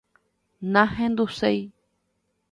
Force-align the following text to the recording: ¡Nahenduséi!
¡Nahenduséi! 0.73 1.59